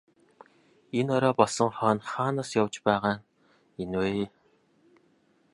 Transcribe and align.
Энэ 0.99 1.11
орой 1.15 1.33
болсон 1.39 1.69
хойно 1.77 2.03
хаанаас 2.11 2.49
явж 2.61 2.75
байгаа 2.87 3.15
нь 3.17 3.25
энэ 3.83 3.97
вэ? 4.01 4.23